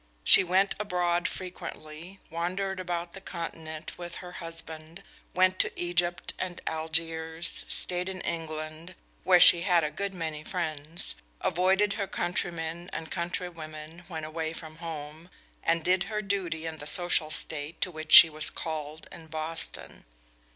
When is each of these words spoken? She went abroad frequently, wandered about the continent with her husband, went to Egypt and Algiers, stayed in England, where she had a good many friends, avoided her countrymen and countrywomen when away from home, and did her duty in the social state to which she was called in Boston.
She 0.23 0.43
went 0.43 0.73
abroad 0.79 1.27
frequently, 1.27 2.19
wandered 2.31 2.79
about 2.79 3.13
the 3.13 3.21
continent 3.21 3.99
with 3.99 4.15
her 4.15 4.31
husband, 4.31 5.03
went 5.35 5.59
to 5.59 5.79
Egypt 5.79 6.33
and 6.39 6.59
Algiers, 6.65 7.63
stayed 7.69 8.09
in 8.09 8.19
England, 8.21 8.95
where 9.23 9.39
she 9.39 9.61
had 9.61 9.83
a 9.83 9.91
good 9.91 10.15
many 10.15 10.43
friends, 10.43 11.13
avoided 11.39 11.93
her 12.01 12.07
countrymen 12.07 12.89
and 12.91 13.11
countrywomen 13.11 14.03
when 14.07 14.23
away 14.23 14.53
from 14.53 14.77
home, 14.77 15.29
and 15.63 15.83
did 15.83 16.05
her 16.05 16.23
duty 16.23 16.65
in 16.65 16.79
the 16.79 16.87
social 16.87 17.29
state 17.29 17.79
to 17.81 17.91
which 17.91 18.11
she 18.11 18.27
was 18.27 18.49
called 18.49 19.07
in 19.11 19.27
Boston. 19.27 20.05